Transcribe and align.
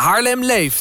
Haarlem 0.00 0.44
leeft. 0.44 0.78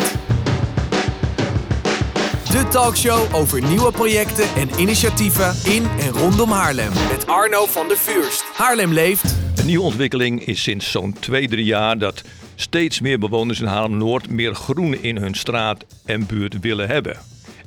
De 2.52 2.68
talkshow 2.70 3.36
over 3.36 3.62
nieuwe 3.62 3.92
projecten 3.92 4.46
en 4.56 4.70
initiatieven 4.80 5.56
in 5.66 5.86
en 6.00 6.10
rondom 6.10 6.52
Haarlem. 6.52 6.92
Met 7.12 7.28
Arno 7.28 7.66
van 7.66 7.88
der 7.88 7.98
Vuurst. 7.98 8.44
Haarlem 8.54 8.94
leeft. 8.94 9.36
Een 9.56 9.66
nieuwe 9.66 9.84
ontwikkeling 9.84 10.46
is 10.46 10.64
sinds 10.64 10.92
zo'n 10.92 11.14
twee, 11.20 11.48
drie 11.48 11.66
jaar 11.66 11.98
dat 11.98 12.24
steeds 12.56 13.00
meer 13.00 13.20
bewoners 13.20 13.60
in 13.60 13.68
Haarlem-Noord 13.68 14.30
meer 14.30 14.56
groen 14.56 15.04
in 15.04 15.18
hun 15.18 15.36
straat 15.36 15.86
en 16.06 16.26
buurt 16.26 16.60
willen 16.60 16.88
hebben. 16.88 17.18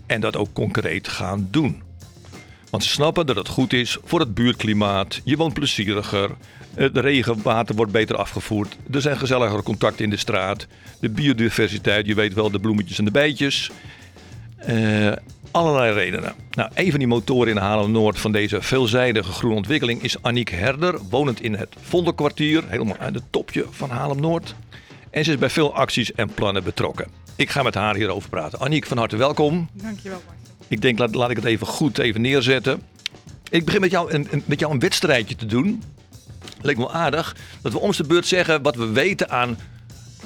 En 0.07 0.21
dat 0.21 0.37
ook 0.37 0.53
concreet 0.53 1.09
gaan 1.09 1.49
doen. 1.51 1.83
Want 2.73 2.85
ze 2.85 2.91
snappen 2.91 3.27
dat 3.27 3.37
het 3.37 3.49
goed 3.49 3.73
is 3.73 3.99
voor 4.05 4.21
het 4.21 4.35
buurtklimaat. 4.35 5.21
Je 5.25 5.37
woont 5.37 5.55
plezieriger. 5.55 6.31
Het 6.75 6.97
regenwater 6.97 7.75
wordt 7.75 7.93
beter 7.93 8.17
afgevoerd. 8.17 8.77
Er 8.91 9.01
zijn 9.01 9.19
gezelligere 9.19 9.63
contacten 9.63 10.05
in 10.05 10.11
de 10.11 10.17
straat. 10.17 10.67
De 11.01 11.09
biodiversiteit, 11.11 12.07
je 12.07 12.15
weet 12.15 12.35
wel, 12.35 12.51
de 12.51 12.61
bloemetjes 12.61 12.99
en 12.99 13.05
de 13.05 13.11
bijtjes. 13.11 13.71
Eh, 14.57 15.13
allerlei 15.51 15.93
redenen. 15.93 16.35
Nou, 16.51 16.71
een 16.75 16.91
van 16.91 16.99
die 16.99 17.09
motoren 17.09 17.49
in 17.49 17.57
Haarlem-Noord 17.57 18.19
van 18.19 18.33
deze 18.33 18.63
veelzijdige 18.63 19.33
groene 19.33 19.57
ontwikkeling 19.57 20.03
is 20.03 20.23
Aniek 20.23 20.51
Herder, 20.51 20.99
wonend 21.11 21.41
in 21.43 21.55
het 21.55 21.75
Vondelkwartier, 21.81 22.65
helemaal 22.69 22.99
aan 22.99 23.15
het 23.15 23.25
topje 23.31 23.67
van 23.71 23.91
Haarlem-Noord. 23.91 24.55
En 25.11 25.25
ze 25.25 25.31
is 25.31 25.39
bij 25.39 25.51
veel 25.51 25.75
acties 25.75 26.13
en 26.13 26.35
plannen 26.35 26.65
betrokken. 26.65 27.09
Ik 27.37 27.51
ga 27.51 27.63
met 27.63 27.75
haar 27.75 27.95
hierover 27.95 28.29
praten. 28.29 28.61
Aniek, 28.61 28.87
van 28.87 28.99
harte 28.99 29.17
welkom. 29.17 29.69
Dankjewel, 29.73 30.23
Marcel. 30.27 30.52
Ik 30.69 30.81
denk, 30.83 30.99
laat, 30.99 31.15
laat 31.15 31.31
ik 31.31 31.37
het 31.37 31.45
even 31.45 31.67
goed 31.67 31.99
even 31.99 32.21
neerzetten. 32.21 32.83
Ik 33.51 33.65
begin 33.65 33.81
met 33.81 33.91
jou 33.91 34.13
een, 34.13 34.29
een, 34.31 34.43
met 34.47 34.61
jou 34.61 34.73
een 34.73 34.79
wedstrijdje 34.79 35.37
te 35.37 35.47
doen. 35.47 35.83
Leek 36.61 36.77
me 36.77 36.83
wel 36.83 36.93
aardig 36.93 37.37
dat 37.63 37.73
we 37.73 37.79
om 37.79 37.91
de 37.93 38.05
beurt 38.05 38.27
zeggen 38.27 38.63
wat 38.63 38.77
we 38.77 38.87
weten 38.87 39.31
aan 39.31 39.59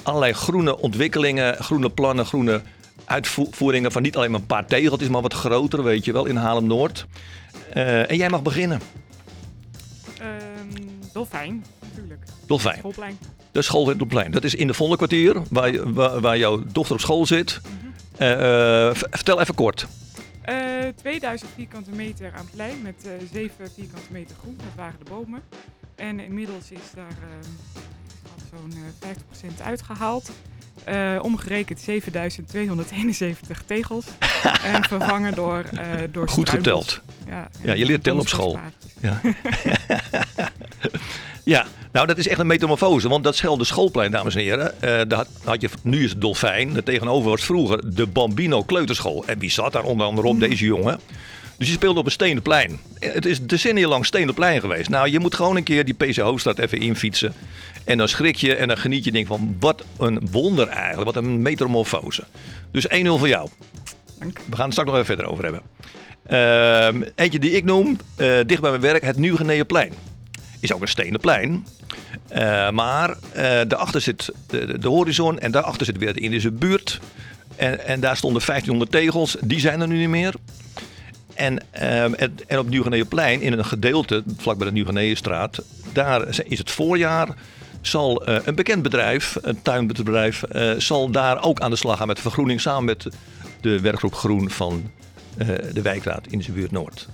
allerlei 0.02 0.32
groene 0.32 0.78
ontwikkelingen, 0.78 1.56
groene 1.64 1.90
plannen, 1.90 2.26
groene 2.26 2.60
uitvoeringen 3.04 3.92
van 3.92 4.02
niet 4.02 4.16
alleen 4.16 4.30
maar 4.30 4.40
een 4.40 4.46
paar 4.46 4.66
tegeltjes, 4.66 5.08
maar 5.08 5.22
wat 5.22 5.34
groter, 5.34 5.82
weet 5.82 6.04
je 6.04 6.12
wel, 6.12 6.26
in 6.26 6.36
Haarlem-Noord. 6.36 7.06
Eh, 7.72 8.10
en 8.10 8.16
jij 8.16 8.30
mag 8.30 8.42
beginnen. 8.42 8.80
Ehm 10.18 10.84
Dolfijn, 11.12 11.64
natuurlijk. 11.80 12.24
Dolfijn. 12.46 12.78
Schoolplein. 12.78 13.18
De 13.52 13.62
school 13.62 13.90
in 13.90 14.06
Plein. 14.06 14.30
Dat 14.30 14.44
is 14.44 14.54
in 14.54 14.66
de 14.66 14.74
Vondelkwartier, 14.74 15.36
waar, 15.50 15.92
waar, 15.92 16.20
waar 16.20 16.38
jouw 16.38 16.62
dochter 16.72 16.94
op 16.94 17.00
school 17.00 17.26
zit. 17.26 17.60
Eh, 18.16 18.32
eh, 18.88 18.94
v- 18.94 19.02
vertel 19.10 19.40
even 19.40 19.54
kort. 19.54 19.86
Eh, 20.46 20.88
2000 20.96 21.50
vierkante 21.54 21.90
meter 21.90 22.32
aan 22.36 22.48
plein 22.54 22.82
met 22.82 22.94
eh 23.06 23.12
7 23.32 23.70
vierkante 23.74 24.12
meter 24.12 24.36
groen. 24.40 24.56
Dat 24.56 24.74
waren 24.76 24.98
de 24.98 25.10
bomen. 25.10 25.42
En 25.94 26.20
inmiddels 26.20 26.70
is 26.70 26.90
daar 26.94 27.16
dat 28.22 28.44
zo'n 28.50 28.72
eh, 28.72 29.08
50% 29.58 29.62
uitgehaald. 29.62 30.30
Eh, 30.84 31.18
omgerekend 31.22 31.80
7271 31.80 33.62
tegels. 33.66 34.06
en 34.74 34.84
vervangen 34.84 35.34
door, 35.34 35.64
eh 35.64 36.02
door 36.10 36.28
Goed 36.28 36.48
geteld. 36.50 37.00
Ja, 37.26 37.48
Ja, 37.62 37.72
je 37.72 37.84
leert 37.84 38.02
tellen 38.02 38.20
op 38.20 38.28
school. 38.28 38.58
Ja. 39.00 39.20
ja, 41.46 41.66
nou 41.92 42.06
dat 42.06 42.18
is 42.18 42.28
echt 42.28 42.38
een 42.38 42.46
metamorfose. 42.46 43.08
Want 43.08 43.24
dat 43.24 43.36
Schelde 43.36 43.64
schoolplein, 43.64 44.10
dames 44.10 44.34
en 44.34 44.40
heren. 44.40 44.82
eh, 44.82 45.00
daar 45.08 45.24
had, 45.44 45.60
je, 45.60 45.68
nu 45.82 46.04
is 46.04 46.10
het 46.10 46.20
Dolfijn. 46.20 46.72
Daar 46.72 46.82
tegenover 46.82 47.30
was 47.30 47.44
vroeger 47.44 47.94
de 47.94 48.06
Bambino 48.06 48.62
Kleuterschool. 48.62 49.24
En 49.26 49.38
wie 49.38 49.50
zat 49.50 49.72
daar 49.72 49.82
onder 49.82 50.06
andere 50.06 50.26
op? 50.28 50.40
Deze 50.40 50.64
jongen. 50.64 51.00
Dus 51.58 51.68
je 51.68 51.74
speelde 51.74 51.98
op 52.00 52.04
een 52.06 52.12
stenen 52.12 52.42
plein. 52.42 52.80
Eh, 52.98 53.12
Het 53.12 53.26
is 53.26 53.42
decennia 53.42 53.88
lang 53.88 54.06
stenen 54.06 54.34
plein 54.34 54.60
geweest. 54.60 54.88
Nou, 54.88 55.08
je 55.10 55.18
moet 55.18 55.34
gewoon 55.34 55.56
een 55.56 55.62
keer 55.62 55.84
die 55.84 55.94
PC 55.94 56.16
Hoofdstad 56.16 56.58
even 56.58 56.78
infietsen. 56.80 57.32
En 57.84 57.98
dan 57.98 58.08
schrik 58.08 58.36
je 58.36 58.54
en 58.54 58.68
dan 58.68 58.78
geniet 58.78 59.04
je. 59.04 59.12
Denk 59.12 59.26
van, 59.26 59.56
wat 59.60 59.84
een 59.98 60.28
wonder 60.30 60.68
eigenlijk. 60.68 61.04
Wat 61.14 61.24
een 61.24 61.42
metamorfose. 61.42 62.24
Dus 62.70 62.86
1-0 62.88 62.92
voor 63.18 63.28
jou. 63.28 63.48
Dank. 64.18 64.38
We 64.50 64.56
gaan 64.56 64.64
het 64.64 64.72
straks 64.72 64.90
nog 64.90 64.98
even 65.00 65.14
verder 65.16 65.26
over 65.26 65.44
hebben. 65.44 65.62
Ehm, 66.26 67.10
eentje 67.14 67.38
die 67.38 67.50
ik 67.50 67.64
noem, 67.64 67.96
eh, 68.16 68.26
dicht 68.46 68.60
bij 68.60 68.70
mijn 68.70 68.82
werk, 68.82 69.02
het 69.02 69.16
Nieuw-Geneeënplein. 69.16 69.92
Is 70.60 70.72
ook 70.72 70.80
een 70.80 70.88
stenen 70.88 71.20
plein. 71.20 71.66
Eh, 72.28 72.70
maar 72.70 73.10
eh, 73.10 73.60
daarachter 73.68 74.00
zit 74.00 74.32
de, 74.46 74.78
de- 74.78 74.88
horizon 74.88 75.38
en 75.38 75.50
daarachter 75.50 75.86
zit 75.86 75.98
weer 75.98 76.14
de 76.14 76.20
Indische 76.20 76.50
buurt. 76.50 77.00
En, 77.56 77.86
en 77.86 78.00
daar 78.00 78.16
stonden 78.16 78.42
1500 78.46 78.90
tegels, 78.90 79.36
die 79.40 79.60
zijn 79.60 79.80
er 79.80 79.88
nu 79.88 79.98
niet 79.98 80.08
meer. 80.08 80.34
En, 81.34 81.62
ehm, 81.70 82.12
en, 82.14 82.34
en 82.46 82.58
op 82.58 82.68
Nieuw-Geneeënplein, 82.68 83.40
in 83.40 83.52
een 83.52 83.64
gedeelte 83.64 84.22
vlak 84.36 84.56
bij 84.58 84.66
de 84.66 84.72
Nieuw-Geneeënstraat, 84.72 85.62
daar 85.92 86.28
is 86.46 86.58
het 86.58 86.70
voorjaar. 86.70 87.28
Zal 87.80 88.24
eh, 88.24 88.36
een 88.44 88.54
bekend 88.54 88.82
bedrijf, 88.82 89.36
een 89.42 89.62
tuinbedrijf, 89.62 90.42
zal 90.78 91.10
daar 91.10 91.42
ook 91.42 91.60
aan 91.60 91.70
de 91.70 91.76
slag 91.76 91.98
gaan 91.98 92.06
met 92.06 92.20
vergroening 92.20 92.60
samen 92.60 92.84
met 92.84 93.06
de 93.60 93.80
werkgroep 93.80 94.14
Groen 94.14 94.50
van 94.50 94.90
de 95.72 95.82
wijkraad 95.82 96.26
in 96.26 96.38
de 96.38 96.52
buurt 96.52 96.70
Noord. 96.70 97.08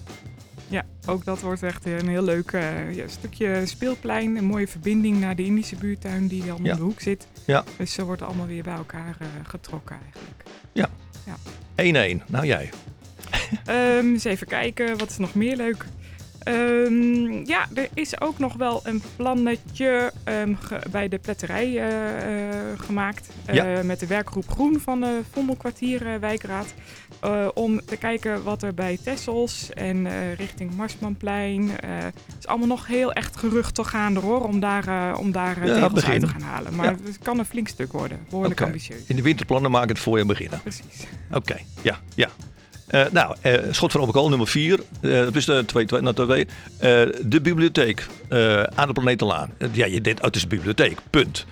Ja, 0.72 0.84
ook 1.06 1.24
dat 1.24 1.40
wordt 1.40 1.62
echt 1.62 1.84
een 1.86 2.08
heel 2.08 2.22
leuk 2.22 2.52
eh, 2.52 2.94
ja, 2.94 3.08
stukje 3.08 3.62
speelplein. 3.66 4.36
Een 4.36 4.44
mooie 4.44 4.68
verbinding 4.68 5.20
naar 5.20 5.36
de 5.36 5.44
Indische 5.44 5.76
buurtuin 5.76 6.26
die 6.26 6.44
Ja. 6.44 6.54
om 6.54 6.62
de 6.62 6.74
hoek 6.76 7.00
zit. 7.00 7.26
Ja. 7.46 7.64
Dus 7.76 7.92
ze 7.92 8.04
wordt 8.04 8.22
allemaal 8.22 8.46
weer 8.46 8.62
bij 8.62 8.74
elkaar 8.74 9.16
eh, 9.18 9.26
getrokken 9.42 9.96
eigenlijk. 10.04 10.42
1-1. 11.76 12.22
Nou 12.26 12.46
jij. 12.46 12.70
Ehm, 13.64 14.06
eens 14.06 14.24
even 14.24 14.46
kijken, 14.46 14.98
wat 14.98 15.10
is 15.10 15.18
nog 15.18 15.34
meer 15.34 15.56
leuk? 15.56 15.84
Ehm, 16.44 17.44
ja, 17.46 17.66
er 17.74 17.88
is 17.94 18.20
ook 18.20 18.38
nog 18.38 18.54
wel 18.54 18.80
een 18.84 19.02
plannetje 19.16 20.12
ehm, 20.24 20.54
ge- 20.54 20.80
bij 20.90 21.08
de 21.08 21.18
pletterij 21.18 21.66
eh, 21.78 22.48
eh, 22.48 22.78
gemaakt. 22.78 23.28
eh, 23.44 23.54
Ja. 23.54 23.82
Met 23.82 24.00
de 24.00 24.06
werkgroep 24.06 24.48
Groen 24.50 24.80
van 24.80 25.00
de 25.00 25.20
Vondelkwartier 25.32 26.20
Wijkraad. 26.20 26.74
om 27.54 27.80
te 27.84 27.96
kijken 27.96 28.42
wat 28.42 28.62
er 28.62 28.74
bij 28.74 28.98
Tessels 29.04 29.70
en 29.70 30.06
richting 30.34 30.74
Marsmanplein. 30.76 31.70
het 31.80 32.14
is 32.38 32.46
allemaal 32.46 32.66
nog 32.66 32.86
heel 32.86 33.12
echt 33.12 33.36
gerucht 33.36 33.80
gaande 33.86 34.20
hoor. 34.20 34.44
Om 34.44 34.60
daar, 34.60 35.16
om 35.18 35.32
daar 35.32 35.66
Ja, 35.66 35.80
uit 35.82 35.94
te 36.20 36.26
gaan 36.26 36.40
halen. 36.42 36.74
Maar 36.74 36.84
Ja. 36.86 36.96
het 37.04 37.18
kan 37.22 37.38
een 37.38 37.44
flink 37.44 37.68
stuk 37.68 37.92
worden. 37.92 38.18
Behoorlijk 38.30 38.60
ambitieus. 38.60 39.02
In 39.06 39.16
de 39.16 39.22
winterplannen 39.22 39.70
maken 39.70 39.88
het 39.88 39.98
voor 39.98 40.18
je 40.18 40.24
beginnen. 40.24 40.60
Precies. 40.62 41.06
Oké, 41.32 41.56
ja, 41.82 41.98
ja. 42.14 42.28
Eh, 42.86 43.04
nou, 43.10 43.36
eh, 43.40 43.58
schot 43.70 43.92
van 43.92 44.00
Overkool 44.00 44.28
nummer 44.28 44.48
4. 44.48 44.80
dat 45.00 45.36
is 45.36 45.44
de 45.44 45.64
2, 45.66 45.84
2, 45.84 46.00
nou. 46.00 46.40
Eh, 46.40 46.46
de 47.22 47.40
bibliotheek 47.42 48.06
eh, 48.28 48.62
aan 48.62 48.86
de 48.86 48.92
Planetenlaan. 48.92 49.50
Eh, 49.58 49.68
ja, 49.72 49.86
je 49.86 50.00
denkt, 50.00 50.20
oh, 50.20 50.26
het 50.26 50.36
is 50.36 50.42
een 50.42 50.48
bibliotheek, 50.48 50.98
punt. 51.10 51.46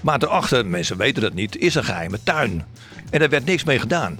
Maar 0.00 0.18
daarachter, 0.18 0.66
mensen 0.66 0.96
weten 0.96 1.22
dat 1.22 1.34
niet, 1.34 1.56
is 1.56 1.74
een 1.74 1.84
geheime 1.84 2.18
tuin. 2.22 2.64
En 3.10 3.18
daar 3.18 3.28
werd 3.28 3.44
niks 3.44 3.64
mee 3.64 3.78
gedaan. 3.78 4.18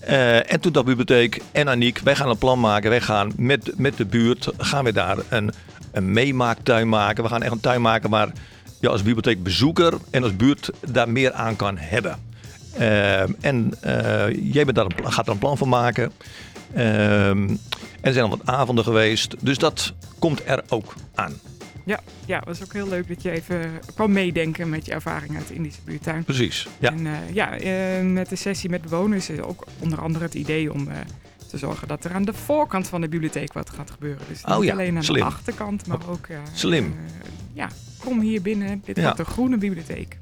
Eh, 0.00 0.52
en 0.52 0.60
toen 0.60 0.72
dat 0.72 0.84
bibliotheek 0.84 1.40
en 1.52 1.68
Aniek, 1.68 1.98
wij 1.98 2.16
gaan 2.16 2.28
een 2.28 2.38
plan 2.38 2.60
maken. 2.60 2.90
Wij 2.90 3.00
gaan 3.00 3.32
met, 3.36 3.72
met 3.76 3.96
de 3.96 4.06
buurt, 4.06 4.48
gaan 4.58 4.84
we 4.84 4.92
daar 4.92 5.18
een, 5.28 5.52
een 5.92 6.12
meemaaktuin 6.12 6.88
maken. 6.88 7.22
We 7.22 7.28
gaan 7.28 7.42
echt 7.42 7.52
een 7.52 7.60
tuin 7.60 7.80
maken 7.80 8.10
waar 8.10 8.32
je 8.80 8.88
als 8.88 9.02
bibliotheekbezoeker 9.02 9.94
en 10.10 10.22
als 10.22 10.36
buurt 10.36 10.70
daar 10.86 11.08
meer 11.08 11.32
aan 11.32 11.56
kan 11.56 11.76
hebben. 11.78 12.16
Ehm, 12.78 13.32
en 13.40 13.74
eh, 13.80 14.52
jij 14.52 14.64
bent 14.64 14.74
daar 14.76 14.84
een, 14.84 15.12
gaat 15.12 15.26
er 15.26 15.32
een 15.32 15.38
plan 15.38 15.56
van 15.58 15.68
maken. 15.68 16.12
Ehm, 16.74 17.48
en 17.48 17.58
er 18.00 18.12
zijn 18.12 18.24
al 18.24 18.30
wat 18.30 18.46
avonden 18.46 18.84
geweest. 18.84 19.34
Dus 19.40 19.58
dat 19.58 19.92
komt 20.18 20.42
er 20.46 20.62
ook 20.68 20.94
aan. 21.14 21.32
Ja, 21.84 22.00
ja, 22.26 22.36
het 22.38 22.44
was 22.46 22.62
ook 22.62 22.72
heel 22.72 22.88
leuk 22.88 23.08
dat 23.08 23.22
je 23.22 23.30
even 23.30 23.70
kwam 23.94 24.12
meedenken 24.12 24.68
met 24.68 24.86
je 24.86 24.92
ervaring 24.92 25.36
uit 25.36 25.48
de 25.48 25.54
Indische 25.54 25.80
buurtuin. 25.84 26.24
Precies. 26.24 26.68
Ja. 26.78 26.90
En 26.92 27.06
eh, 27.06 27.12
ja, 27.32 27.56
eh, 27.58 28.04
met 28.04 28.28
de 28.28 28.36
sessie 28.36 28.70
met 28.70 28.82
bewoners 28.82 29.28
is 29.30 29.40
ook 29.40 29.66
onder 29.78 30.00
andere 30.00 30.24
het 30.24 30.34
idee 30.34 30.72
om 30.72 30.88
te 31.48 31.58
zorgen 31.58 31.88
dat 31.88 32.04
er 32.04 32.12
aan 32.12 32.24
de 32.24 32.32
voorkant 32.32 32.88
van 32.88 33.00
de 33.00 33.08
bibliotheek 33.08 33.52
wat 33.52 33.70
gaat 33.70 33.90
gebeuren. 33.90 34.22
Dus 34.28 34.44
Oh 34.44 34.56
niet 34.58 34.66
ja, 34.66 34.72
alleen 34.72 34.96
aan 34.96 35.04
slim. 35.04 35.20
de 35.20 35.24
achterkant, 35.26 35.86
maar 35.86 35.98
ook... 36.08 36.26
eh, 36.26 36.36
Slim. 36.52 36.94
ja, 37.52 37.68
kom 37.98 38.20
hier 38.20 38.42
binnen. 38.42 38.82
Dit 38.84 38.96
Ja. 38.96 39.02
wordt 39.02 39.18
een 39.18 39.24
groene 39.24 39.56
bibliotheek. 39.56 40.18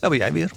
Daar 0.00 0.10
ben 0.10 0.18
jij 0.18 0.32
weer. 0.32 0.50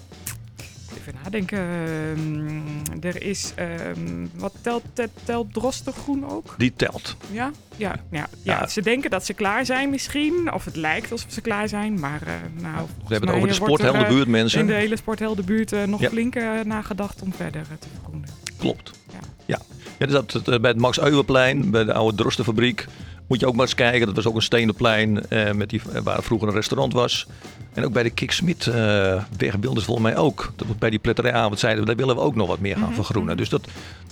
Even 0.98 1.14
nadenken. 1.24 1.58
ehm, 1.60 3.06
er 3.06 3.22
is... 3.24 3.52
ehm, 3.56 4.26
wat 4.36 4.54
telt, 4.62 4.84
telt, 4.94 5.10
telt 5.24 5.54
Drostengroen 5.54 6.30
ook? 6.30 6.54
Die 6.58 6.74
telt. 6.76 7.16
Ja? 7.32 7.52
Ja, 7.78 7.96
ja, 8.12 8.28
ja, 8.44 8.60
Ja. 8.60 8.68
ze 8.68 8.82
denken 8.82 9.10
dat 9.10 9.26
ze 9.26 9.34
klaar 9.34 9.66
zijn 9.66 9.90
misschien. 9.90 10.54
Of 10.54 10.66
het 10.66 10.76
lijkt 10.76 11.12
alsof 11.12 11.32
ze 11.32 11.42
klaar 11.42 11.68
zijn. 11.68 12.00
Maar 12.00 12.22
eh, 12.26 12.34
nou, 12.62 12.76
We 13.08 13.14
hebben 13.14 13.30
het 13.30 13.38
over 13.38 13.42
de 13.42 13.48
er, 13.48 13.54
sportheldenbuurt, 13.54 14.20
eh, 14.22 14.26
in 14.26 14.32
mensen. 14.32 14.66
de 14.68 14.74
hele 14.74 14.96
sportheldenbuurt 14.96 15.72
eh, 15.72 15.84
nog 15.84 16.00
Ja. 16.02 16.10
flink 16.10 16.36
eh, 16.36 16.50
nagedacht 16.64 17.22
om 17.22 17.34
verder 17.34 17.62
eh, 17.62 17.78
te 17.80 17.88
vergroenen. 17.94 18.30
Klopt. 18.58 18.92
Ja. 19.12 19.20
Ja. 19.46 19.60
ja 20.00 20.06
dus 20.06 20.16
dat, 20.34 20.48
eh, 20.48 20.60
bij 20.60 20.70
het 20.72 20.80
Max 20.80 21.00
Euwenplein, 21.00 21.70
bij 21.72 21.84
de 21.84 21.94
oude 21.94 22.18
Drostenfabriek. 22.18 22.86
Moet 23.28 23.40
je 23.40 23.46
ook 23.48 23.56
maar 23.56 23.66
eens 23.66 23.76
kijken. 23.76 24.06
Dat 24.06 24.16
was 24.16 24.26
ook 24.26 24.36
een 24.36 24.42
stenen 24.42 24.76
plein 24.76 25.30
eh, 25.30 25.52
met 25.52 25.70
die, 25.70 25.82
waar 26.04 26.24
vroeger 26.24 26.48
een 26.48 26.54
restaurant 26.54 26.94
was. 26.94 27.28
En 27.74 27.86
ook 27.86 27.94
bij 27.94 28.04
de 28.04 28.10
Kik 28.10 28.32
Smit 28.32 28.68
eh 28.68 29.24
weg 29.38 29.56
volgens 29.62 30.00
mij 30.00 30.18
ook. 30.18 30.54
Dat 30.56 30.68
we 30.68 30.74
bij 30.80 30.90
die 30.90 31.00
pletterijavond 31.00 31.60
zeiden 31.60 31.82
we, 31.82 31.88
daar 31.88 31.96
willen 31.98 32.16
we 32.16 32.22
ook 32.22 32.36
nog 32.36 32.48
wat 32.48 32.60
meer 32.60 32.76
gaan 32.78 32.84
Mhm, 32.86 32.94
vergroenen. 32.94 33.38
Dus 33.38 33.50
dat, 33.50 33.68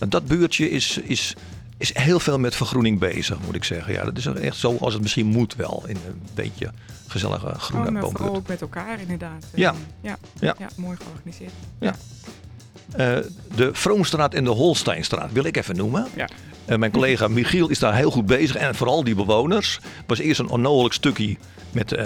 dat 0.10 0.25
buurtje 0.25 0.69
is, 0.69 0.98
is 0.98 1.36
is 1.77 1.98
heel 1.98 2.19
veel 2.19 2.39
met 2.39 2.56
vergroening 2.56 3.00
bezig, 3.00 3.38
moet 3.45 3.56
ik 3.56 3.63
zeggen. 3.63 3.94
Ja, 3.94 4.04
dat 4.04 4.18
is 4.18 4.25
echt 4.25 4.56
zo 4.57 4.77
als 4.80 4.94
het 4.94 5.01
misschien 5.01 5.25
moet 5.25 5.56
wel. 5.56 5.83
In 5.88 5.95
een 5.95 6.21
beetje 6.33 6.71
gezellige 7.07 7.54
groene 7.57 7.86
Oh, 7.88 7.94
boomhut. 7.94 8.18
vooral 8.18 8.36
ook 8.36 8.48
met 8.48 8.62
elkaar 8.62 9.01
inderdaad. 9.01 9.45
Ja. 9.56 9.71
Eh, 9.71 9.77
ja. 10.01 10.18
Ja. 10.39 10.56
ja. 10.59 10.68
mooi 10.75 10.98
georganiseerd. 10.98 11.51
Eh, 11.80 13.18
de 13.56 13.69
Vroomstraat 13.74 14.33
en 14.33 14.44
de 14.44 14.50
Holsteinstraat 14.50 15.31
wil 15.31 15.44
ik 15.44 15.57
even 15.57 15.75
noemen. 15.75 16.07
Ja. 16.16 16.27
Mijn 16.65 16.92
collega 16.92 17.27
Michiel 17.27 17.69
is 17.69 17.80
daar 17.80 17.95
heel 17.95 18.12
goed 18.12 18.25
bezig. 18.25 18.56
En 18.56 18.75
vooral 18.75 19.04
die 19.04 19.15
bewoners. 19.15 19.80
Het 19.81 20.04
was 20.07 20.19
eerst 20.19 20.39
een 20.39 20.50
onnogelijk 20.50 20.94
stukje. 20.94 21.38
Met, 21.71 21.92
eh, 21.92 22.06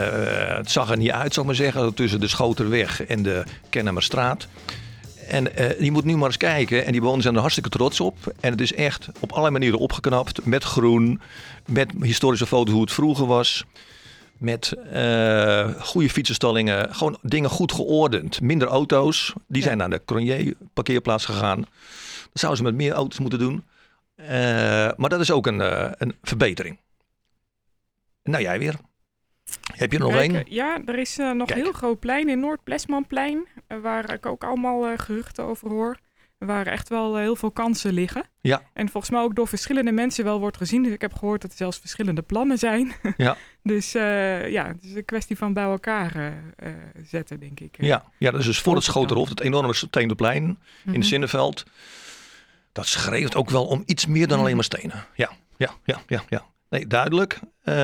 het 0.58 0.72
zag 0.72 0.90
er 0.90 0.98
niet 0.98 1.12
uit, 1.12 1.34
zou 1.34 1.50
ik 1.50 1.58
maar 1.58 1.66
zeggen. 1.66 1.94
Tussen 1.94 2.20
de 2.20 2.28
Schoterweg 2.28 3.06
en 3.06 3.24
de 3.24 3.44
Kennemerstraat. 3.70 4.48
En 5.28 5.56
eh, 5.56 5.80
je 5.80 5.92
moet 5.92 6.04
nu 6.04 6.18
maar 6.18 6.28
eens 6.28 6.38
kijken. 6.38 6.86
En 6.86 6.92
die 6.92 7.00
bewoners 7.00 7.24
zijn 7.24 7.36
er 7.36 7.42
hartstikke 7.42 7.70
trots 7.70 8.00
op. 8.00 8.18
En 8.40 8.52
het 8.52 8.62
is 8.62 8.74
echt 8.74 9.08
op 9.20 9.30
allerlei 9.30 9.54
manieren 9.54 9.80
opgeknapt. 9.80 10.46
Met 10.46 10.64
groen. 10.64 11.22
Met 11.66 11.92
historische 12.02 12.46
foto's 12.46 12.74
hoe 12.74 12.82
het 12.82 12.92
vroeger 12.92 13.26
was. 13.26 13.66
Met 14.38 14.74
eh, 14.92 15.70
goede 15.80 16.10
fietsenstallingen. 16.10 16.96
Gewoon 16.96 17.18
dingen 17.22 17.50
goed 17.50 17.72
geordend. 17.72 18.42
Minder 18.42 18.68
auto's. 18.68 19.34
Die 19.48 19.62
zijn 19.62 19.78
naar 19.78 19.90
de 19.90 20.02
Cronier 20.06 20.54
parkeerplaats 20.74 21.26
gegaan. 21.26 21.60
Dat 21.60 22.42
zouden 22.42 22.58
ze 22.58 22.72
met 22.72 22.76
meer 22.76 22.94
auto's 22.94 23.20
moeten 23.20 23.40
doen. 23.40 23.64
Eh, 24.18 24.28
maar 24.96 25.10
dat 25.10 25.20
is 25.20 25.32
ook 25.32 25.48
een, 25.48 25.62
eh, 25.62 25.92
een 25.98 26.16
verbetering. 26.22 26.78
Nou, 28.24 28.44
jij 28.44 28.60
weer. 28.60 28.76
Heb 29.74 29.92
je 29.92 29.98
er 29.98 30.04
nog 30.04 30.16
één? 30.16 30.44
Ja, 30.50 30.82
er 30.86 30.98
is 31.00 31.18
eh, 31.18 31.32
nog 31.32 31.50
een 31.50 31.56
heel 31.56 31.72
groot 31.72 32.00
plein 32.00 32.30
in 32.30 32.40
Noord-Plesmanplein. 32.40 33.46
eh, 33.68 33.78
waar 33.80 34.14
ik 34.14 34.26
ook 34.26 34.44
allemaal 34.44 34.98
geruchten 34.98 35.44
over 35.44 35.70
hoor. 35.70 35.98
Waar 36.38 36.68
echt 36.68 36.90
wel 36.90 37.16
heel 37.18 37.36
veel 37.36 37.52
kansen 37.52 37.94
liggen. 37.94 38.24
Ja. 38.42 38.62
En 38.74 38.90
volgens 38.90 39.12
mij 39.12 39.22
ook 39.22 39.36
door 39.36 39.48
verschillende 39.48 39.92
mensen 39.92 40.24
wel 40.24 40.40
wordt 40.40 40.58
gezien. 40.58 40.84
Dus 40.84 40.94
ik 40.94 41.02
heb 41.02 41.14
gehoord 41.14 41.42
dat 41.42 41.52
er 41.52 41.58
zelfs 41.58 41.78
verschillende 41.80 42.22
plannen 42.22 42.58
zijn. 42.58 42.92
Ja. 43.18 43.38
dus 43.64 43.92
ja, 43.92 44.68
het 44.68 44.84
is 44.84 44.94
een 44.96 45.06
kwestie 45.06 45.38
van 45.38 45.54
bij 45.54 45.64
elkaar 45.64 46.34
zetten, 47.04 47.40
denk 47.40 47.60
ik. 47.60 47.76
Ja, 47.80 48.04
ja, 48.18 48.32
dat 48.32 48.40
is 48.40 48.46
dus 48.46 48.60
voor 48.62 48.76
het. 48.76 48.84
Schoterhof. 48.84 49.30
Het 49.30 49.40
enorme 49.42 49.74
steende 49.74 50.16
plein 50.16 50.44
in 50.44 50.58
Mhm. 50.86 50.96
het 50.96 51.06
Zinnenveld. 51.06 51.64
Dat 52.78 52.88
schreeuwt 52.88 53.36
ook 53.36 53.50
wel 53.50 53.66
om 53.66 53.84
iets 53.86 54.06
meer 54.06 54.28
dan 54.28 54.40
alleen 54.40 54.56
maar 54.56 54.64
stenen. 54.64 55.06
Ja, 55.16 55.30
ja, 55.58 55.70
ja, 55.84 56.02
ja. 56.08 56.24
ja. 56.30 56.46
Nee, 56.70 56.88
duidelijk. 56.88 57.40
Eh, 57.64 57.76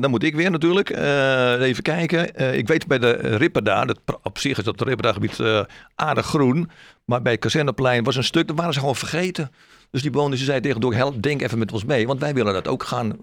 dan 0.00 0.10
moet 0.10 0.22
ik 0.22 0.34
weer 0.34 0.50
natuurlijk. 0.50 0.90
Eh, 0.90 1.60
even 1.60 1.82
kijken. 1.82 2.34
Eh, 2.34 2.56
ik 2.56 2.66
weet 2.68 2.86
bij 2.86 2.98
de 2.98 3.10
Ripper 3.36 3.64
daar, 3.64 3.86
dat, 3.86 4.00
op 4.22 4.38
zich 4.38 4.58
is 4.58 4.64
dat 4.64 4.80
Ripper 4.80 5.12
gebied 5.12 5.40
eh, 5.40 5.64
aardig 5.94 6.26
groen. 6.26 6.70
Maar 7.04 7.22
bij 7.22 7.32
het 7.32 7.40
Kazerneplein 7.40 8.04
was 8.04 8.16
een 8.16 8.24
stuk, 8.24 8.46
dat 8.46 8.56
waren 8.56 8.72
ze 8.72 8.78
gewoon 8.78 8.96
vergeten. 8.96 9.50
Dus 9.90 10.02
die 10.02 10.10
bewoners 10.10 10.36
die 10.36 10.46
zeiden 10.46 10.72
tegen 10.80 10.94
help, 10.96 11.22
denk 11.22 11.42
even 11.42 11.58
met 11.58 11.72
ons 11.72 11.84
mee. 11.84 12.06
Want 12.06 12.20
wij 12.20 12.34
willen 12.34 12.52
dat 12.52 12.68
ook 12.68 12.82
gaan, 12.82 13.16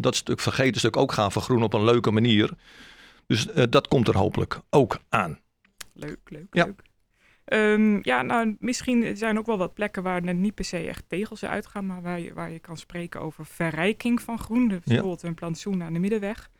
dat 0.00 0.16
stuk 0.16 0.40
vergeten 0.40 0.80
stuk 0.80 0.96
ook 0.96 1.12
gaan 1.12 1.32
vergroenen 1.32 1.66
op 1.66 1.74
een 1.74 1.84
leuke 1.84 2.10
manier. 2.10 2.50
Dus 3.26 3.46
dat 3.70 3.88
komt 3.88 4.08
er 4.08 4.16
hopelijk 4.16 4.60
ook 4.70 4.98
aan. 5.08 5.38
Leuk, 5.94 6.18
leuk, 6.24 6.46
Ja. 6.50 6.64
leuk. 6.64 6.82
Ehm, 7.50 7.98
ja, 8.02 8.22
nou, 8.22 8.56
misschien 8.58 9.16
zijn 9.16 9.38
ook 9.38 9.46
wel 9.46 9.58
wat 9.58 9.74
plekken 9.74 10.02
waar 10.02 10.22
net 10.22 10.36
niet 10.36 10.54
per 10.54 10.64
se 10.64 10.76
echt 10.76 11.04
tegels 11.08 11.44
uitgaan, 11.44 11.86
maar 11.86 12.02
waar 12.02 12.20
je, 12.20 12.34
waar 12.34 12.50
je 12.50 12.58
kan 12.58 12.76
spreken 12.76 13.20
over 13.20 13.46
verrijking 13.46 14.22
van 14.22 14.38
groen. 14.38 14.68
Dus 14.68 14.78
bijvoorbeeld 14.84 15.22
een 15.22 15.34
plantsoen 15.34 15.82
aan 15.82 15.92
de 15.92 15.98
middenweg, 15.98 16.50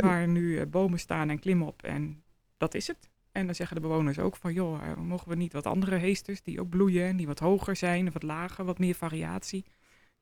waar 0.00 0.28
nu 0.28 0.58
eh, 0.58 0.66
bomen 0.66 0.98
staan 0.98 1.30
en 1.30 1.38
klimop 1.38 1.82
en 1.82 2.22
dat 2.56 2.74
is 2.74 2.86
het. 2.86 3.10
En 3.32 3.46
dan 3.46 3.54
zeggen 3.54 3.76
de 3.76 3.82
bewoners 3.82 4.18
ook 4.18 4.36
van, 4.36 4.52
joh, 4.52 4.82
eh, 4.82 4.96
mogen 4.96 5.28
we 5.28 5.34
niet 5.34 5.52
wat 5.52 5.66
andere 5.66 5.96
heesters 5.96 6.42
die 6.42 6.60
ook 6.60 6.68
bloeien 6.68 7.06
en 7.06 7.16
die 7.16 7.26
wat 7.26 7.38
hoger 7.38 7.76
zijn, 7.76 8.06
of 8.06 8.12
wat 8.12 8.22
lager, 8.22 8.64
wat 8.64 8.78
meer 8.78 8.94
variatie. 8.94 9.64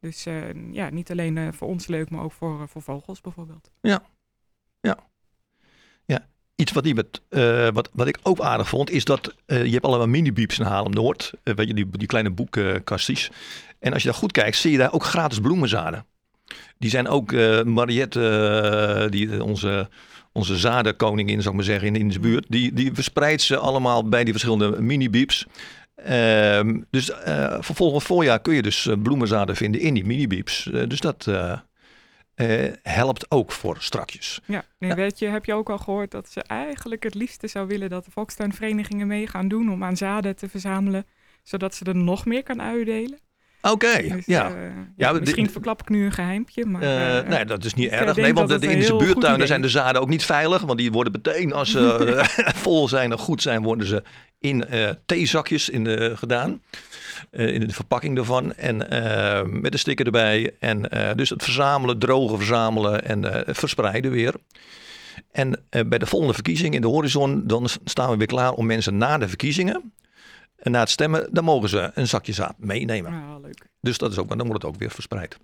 Dus 0.01 0.27
eh, 0.27 0.73
ja, 0.73 0.91
niet 0.91 1.11
alleen 1.11 1.55
voor 1.55 1.69
ons 1.69 1.87
leuk, 1.87 2.11
maar 2.11 2.23
ook 2.23 2.33
voor, 2.33 2.69
voor 2.69 2.83
vogels 2.83 3.21
bijvoorbeeld. 3.21 3.71
Iets 6.59 6.73
wat, 6.73 6.85
die 6.85 6.95
eh, 7.29 7.69
wat, 7.73 7.91
wat 7.93 8.09
ik 8.09 8.19
ook 8.23 8.41
aardig 8.41 8.69
vond, 8.69 8.91
is 8.91 9.05
dat 9.05 9.35
eh, 9.47 9.65
je 9.65 9.73
hebt 9.73 9.85
allemaal 9.85 10.07
mini-bieps 10.07 10.59
in 10.59 10.65
Haarlem-Noord. 10.65 11.33
Eh, 11.43 11.55
weet 11.55 11.69
je, 11.69 11.75
die, 11.75 11.89
die 11.91 12.07
kleine 12.07 12.31
boekkastjes. 12.31 13.31
en 13.79 13.93
als 13.93 14.03
je 14.03 14.09
daar 14.09 14.19
goed 14.19 14.33
kijkt, 14.33 14.57
zie 14.57 14.73
je 14.73 14.79
daar 14.79 14.93
ook 14.93 15.05
gratis 15.05 15.41
bloemenzaden. 15.41 16.07
Die 16.79 16.91
zijn 16.91 17.09
ook, 17.09 17.33
Mariette, 17.65 19.07
die, 19.11 19.45
onze, 19.45 19.89
onze 20.33 20.57
zadenkoningin, 20.57 21.43
zou 21.43 21.49
ik 21.49 21.55
maar 21.55 21.65
zeggen, 21.65 21.89
in, 21.89 21.97
in 21.97 22.09
de 22.09 22.21
buurt. 22.21 22.47
Die, 22.49 22.73
die 22.73 22.95
verspreidt 22.95 23.43
ze 23.43 23.57
allemaal 23.57 24.09
bij 24.09 24.25
die 24.25 24.33
verschillende 24.33 24.81
mini-bieps. 24.81 25.47
Ehm, 25.95 26.81
dus 26.91 27.11
voor 27.61 27.75
volgend 27.75 28.03
voorjaar 28.03 28.41
kun 28.41 28.55
je 28.55 28.63
dus 28.63 28.89
bloemenzaden 29.03 29.57
vinden 29.57 29.81
in 29.81 29.95
die 29.95 30.07
mini-bieps. 30.07 30.71
Eh, 30.71 30.89
dus 30.89 31.01
dat 31.01 31.27
eh, 32.39 32.73
helpt 32.83 33.31
ook 33.31 33.53
voor 33.53 33.77
strakjes. 33.81 34.41
Ja, 34.47 34.65
Ja. 34.79 34.95
weet 34.95 35.19
je, 35.19 35.27
heb 35.27 35.45
je 35.45 35.55
ook 35.55 35.71
al 35.71 35.79
gehoord 35.79 36.11
dat 36.11 36.29
ze 36.29 36.43
eigenlijk 36.43 37.03
het 37.03 37.15
liefste 37.15 37.47
zou 37.47 37.67
willen 37.67 37.91
dat 37.91 38.05
de 38.05 38.11
volkstuinverenigingen 38.11 39.07
mee 39.07 39.27
gaan 39.27 39.49
doen 39.49 39.71
om 39.73 39.85
aan 39.85 39.97
zaden 39.97 40.37
te 40.37 40.49
verzamelen, 40.49 41.07
zodat 41.43 41.75
ze 41.75 41.85
er 41.85 41.97
nog 41.97 42.25
meer 42.27 42.43
kan 42.43 42.63
uitdelen. 42.63 43.19
Oké, 43.63 44.03
Dus, 44.03 44.27
ja. 44.27 44.47
eh, 44.47 44.55
Ja, 44.97 45.13
ja, 45.13 45.13
misschien 45.13 45.51
verklap 45.51 45.81
ik 45.81 45.89
nu 45.89 46.05
een 46.05 46.13
geheimpje, 46.13 46.65
maar... 46.65 46.83
Eh, 46.83 47.19
eh, 47.19 47.27
nee, 47.27 47.45
dat 47.45 47.65
is 47.65 47.75
niet 47.75 47.91
erg. 47.91 48.17
Nee, 48.17 48.35
want 48.35 48.49
dat 48.49 48.61
de 48.61 48.97
buurtuinen 48.99 49.47
zijn 49.47 49.63
de 49.63 49.69
zaden 49.69 50.01
ook 50.01 50.09
niet 50.09 50.25
veilig. 50.25 50.63
Want 50.63 50.79
die 50.79 50.93
worden 50.93 51.13
meteen, 51.13 51.53
als 51.53 51.71
ze 51.71 52.23
vol 52.65 52.89
zijn 52.89 53.13
en 53.13 53.19
goed 53.19 53.43
zijn, 53.43 53.63
worden 53.63 53.87
ze 53.87 54.03
in 54.41 54.65
theezakjes 55.07 55.69
in 55.69 55.85
de, 55.85 56.13
gedaan. 56.17 56.63
In 57.31 57.67
de 57.67 57.73
verpakking 57.75 58.17
daarvan. 58.17 58.55
En 58.55 58.77
met 59.61 59.73
een 59.73 59.79
sticker 59.79 60.07
erbij. 60.07 60.55
En 60.59 60.91
dus 61.17 61.31
het 61.31 61.43
verzamelen, 61.43 61.99
drogen 61.99 62.37
verzamelen 62.37 63.05
en 63.05 63.45
verspreiden 63.47 64.11
weer. 64.11 64.35
En 65.33 65.65
bij 65.71 65.99
de 65.99 66.07
volgende 66.07 66.35
verkiezing 66.35 66.75
in 66.75 66.81
de 66.81 66.87
horizon, 66.87 67.47
dan 67.47 67.69
staan 67.85 68.11
we 68.11 68.17
weer 68.17 68.27
klaar 68.27 68.53
om 68.53 68.67
mensen 68.67 68.97
na 68.97 69.19
de 69.19 69.29
verkiezingen. 69.29 69.93
En 70.59 70.71
na 70.71 70.81
het 70.81 70.91
stemmen, 70.91 71.29
dan 71.33 71.45
mogen 71.45 71.69
ze 71.69 71.91
een 71.95 72.09
zakje 72.09 72.33
zaad 72.33 72.55
meenemen. 72.59 73.13
ah, 73.13 73.41
leuk. 73.43 73.67
Dus 73.81 73.99
dat 73.99 74.11
is 74.13 74.19
ook, 74.19 74.29
dan 74.29 74.47
wordt 74.47 74.63
het 74.63 74.73
ook 74.73 74.79
weer 74.79 74.91
verspreid. 74.91 75.39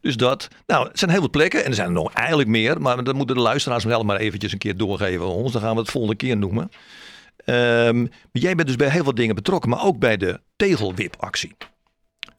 Dus 0.00 0.16
dat, 0.16 0.48
nou, 0.66 0.88
het 0.88 0.98
zijn 0.98 1.10
heel 1.10 1.20
veel 1.20 1.30
plekken 1.30 1.60
en 1.64 1.68
er 1.68 1.74
zijn 1.74 1.86
er 1.86 1.92
nog 1.94 2.12
eigenlijk 2.12 2.48
meer, 2.48 2.80
maar 2.80 3.04
dat 3.04 3.14
moeten 3.14 3.36
de 3.36 3.42
luisteraars 3.42 3.84
wel 3.84 4.02
maar 4.02 4.16
eventjes 4.16 4.52
een 4.52 4.58
keer 4.58 4.76
doorgeven 4.76 5.24
aan 5.24 5.32
ons. 5.32 5.52
Dan 5.52 5.62
gaan 5.62 5.74
we 5.74 5.80
het 5.80 5.90
volgende 5.90 6.16
keer 6.16 6.36
noemen. 6.36 6.70
Ehm, 7.44 8.06
jij 8.32 8.54
bent 8.54 8.68
dus 8.68 8.76
bij 8.76 8.88
heel 8.88 9.02
veel 9.04 9.14
dingen 9.14 9.34
betrokken, 9.34 9.70
maar 9.70 9.84
ook 9.84 9.98
bij 9.98 10.16
de 10.16 10.40
tegelwipactie. 10.56 11.56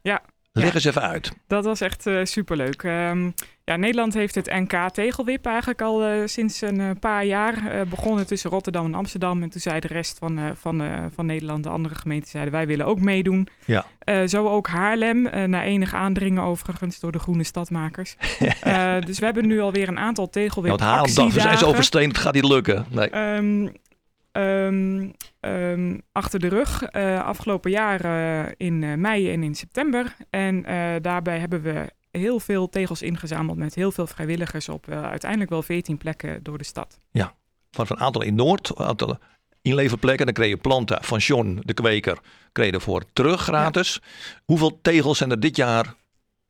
Ja, 0.02 0.22
Leg 0.52 0.66
ja. 0.68 0.74
eens 0.74 0.84
even 0.84 1.02
uit. 1.02 1.32
Dat 1.46 1.64
was 1.64 1.80
echt 1.80 2.06
eh, 2.06 2.24
superleuk. 2.24 2.82
Ehm, 2.82 3.30
ja, 3.64 3.76
Nederland 3.76 4.14
heeft 4.14 4.34
het 4.34 4.46
NK 4.46 4.90
Tegelwip 4.92 5.46
eigenlijk 5.46 5.82
al 5.82 6.04
eh, 6.04 6.12
sinds 6.24 6.60
een 6.60 6.80
eh, 6.80 6.90
paar 7.00 7.24
jaar 7.24 7.66
eh, 7.66 7.80
begonnen 7.86 8.26
tussen 8.26 8.50
Rotterdam 8.50 8.84
en 8.84 8.94
Amsterdam. 8.94 9.42
En 9.42 9.50
toen 9.50 9.60
zei 9.60 9.80
de 9.80 9.88
rest 9.88 10.18
van, 10.18 10.56
van, 10.56 10.82
van 11.14 11.26
Nederland, 11.26 11.62
de 11.62 11.68
andere 11.68 11.94
gemeenten, 11.94 12.30
zeiden 12.30 12.52
wij 12.52 12.66
willen 12.66 12.86
ook 12.86 13.00
meedoen. 13.00 13.48
Ja. 13.64 13.86
Zo 14.26 14.48
ook 14.48 14.66
Haarlem, 14.66 15.22
na 15.50 15.62
enig 15.62 15.94
aandringen 15.94 16.42
overigens 16.42 17.00
door 17.00 17.12
de 17.12 17.18
groene 17.18 17.44
stadmakers. 17.44 18.16
Dus 19.06 19.18
we 19.18 19.24
hebben 19.24 19.46
nu 19.46 19.60
alweer 19.60 19.88
een 19.88 19.98
aantal 19.98 20.30
tegelwip 20.30 20.70
Want 20.70 20.82
Haarlem 20.82 21.14
dacht, 21.14 21.34
we 21.34 21.40
zijn 21.40 21.58
zo 21.58 21.72
versteend, 21.72 22.12
het 22.12 22.20
gaat 22.20 22.34
niet 22.34 22.48
lukken. 22.48 22.86
Nee. 22.90 23.10
Ehm, 23.10 23.68
ehm, 24.32 25.08
ehm, 25.40 25.98
achter 26.12 26.40
de 26.40 26.48
rug. 26.48 26.92
afgelopen 27.22 27.70
jaar 27.70 28.04
in 28.56 29.00
mei 29.00 29.32
en 29.32 29.42
in 29.42 29.54
september. 29.54 30.16
En 30.30 30.64
daarbij 31.02 31.38
hebben 31.38 31.62
we 31.62 31.92
heel 32.18 32.40
veel 32.40 32.68
tegels 32.68 33.02
ingezameld 33.02 33.58
met 33.58 33.74
heel 33.74 33.92
veel 33.92 34.06
vrijwilligers 34.06 34.68
op 34.68 34.88
eh, 34.88 35.02
uiteindelijk 35.02 35.50
wel 35.50 35.62
14 35.62 35.96
plekken 35.98 36.42
door 36.42 36.58
de 36.58 36.64
stad. 36.64 36.98
Van 37.70 37.86
een 37.88 37.98
aantal 37.98 38.22
in 38.22 38.34
Noord, 38.34 38.70
een 38.74 38.84
aantal 38.84 39.18
inleverplekken. 39.62 40.26
Dan 40.26 40.34
kreeg 40.34 40.48
je 40.48 40.56
planten 40.56 41.04
van 41.04 41.18
John, 41.18 41.60
de 41.64 41.74
kweker, 41.74 42.18
kreeg 42.52 42.66
je 42.66 42.72
ervoor 42.72 43.04
terug 43.12 43.40
gratis. 43.42 44.00
Hoeveel 44.44 44.78
tegels 44.82 45.18
zijn 45.18 45.30
er 45.30 45.40
dit 45.40 45.56
jaar 45.56 45.94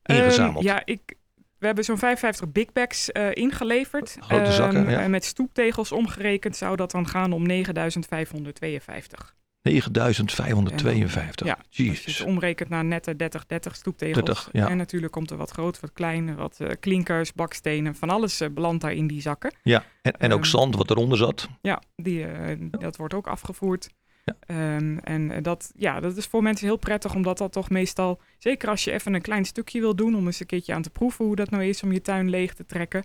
ingezameld? 0.02 0.64
Ehm, 0.64 0.74
ja, 0.74 0.82
ik, 0.84 1.14
we 1.58 1.66
hebben 1.66 1.84
zo'n 1.84 1.98
55 1.98 2.52
big 2.52 2.72
bags 2.72 3.12
eh, 3.12 3.28
ingeleverd. 3.32 4.16
Grote 4.20 4.52
zakken, 4.52 4.80
Ehm, 4.80 4.90
ja. 4.90 5.00
En 5.00 5.10
met 5.10 5.24
stoeptegels 5.24 5.92
omgerekend 5.92 6.56
zou 6.56 6.76
dat 6.76 6.90
dan 6.90 7.08
gaan 7.08 7.32
om 7.32 7.46
9552. 7.46 9.34
9552. 9.64 11.46
Ja, 11.46 11.58
Jezus. 11.68 12.18
het 12.18 12.26
omrekent 12.26 12.68
naar 12.68 12.84
nette 12.84 13.16
30, 13.16 13.46
30 13.46 13.76
stoeptegels. 13.76 14.24
30, 14.24 14.48
ja. 14.52 14.68
En 14.68 14.76
natuurlijk 14.76 15.12
komt 15.12 15.30
er 15.30 15.36
wat 15.36 15.50
groot, 15.50 15.80
wat 15.80 15.92
klein, 15.92 16.34
wat 16.34 16.60
eh, 16.60 16.70
klinkers, 16.80 17.32
bakstenen, 17.32 17.94
van 17.94 18.10
alles 18.10 18.40
eh, 18.40 18.48
belandt 18.50 18.82
daar 18.82 18.92
in 18.92 19.06
die 19.06 19.20
zakken. 19.20 19.54
Ja, 19.62 19.84
en, 20.02 20.12
en 20.12 20.32
ook 20.32 20.40
Ehm, 20.40 20.48
zand 20.48 20.76
wat 20.76 20.90
eronder 20.90 21.18
zat. 21.18 21.48
Ja, 21.60 21.82
die, 21.96 22.26
eh, 22.26 22.56
dat 22.70 22.96
wordt 22.96 23.14
ook 23.14 23.26
afgevoerd. 23.26 23.88
Ja. 24.24 24.36
Ehm, 24.40 24.98
en 24.98 25.42
dat, 25.42 25.72
ja, 25.76 26.00
dat 26.00 26.16
is 26.16 26.26
voor 26.26 26.42
mensen 26.42 26.66
heel 26.66 26.76
prettig, 26.76 27.14
omdat 27.14 27.38
dat 27.38 27.52
toch 27.52 27.70
meestal, 27.70 28.20
zeker 28.38 28.68
als 28.68 28.84
je 28.84 28.92
even 28.92 29.14
een 29.14 29.22
klein 29.22 29.44
stukje 29.44 29.80
wil 29.80 29.96
doen, 29.96 30.14
om 30.14 30.26
eens 30.26 30.40
een 30.40 30.46
keertje 30.46 30.74
aan 30.74 30.82
te 30.82 30.90
proeven 30.90 31.24
hoe 31.24 31.36
dat 31.36 31.50
nou 31.50 31.64
is 31.64 31.82
om 31.82 31.92
je 31.92 32.00
tuin 32.00 32.30
leeg 32.30 32.54
te 32.54 32.66
trekken, 32.66 33.04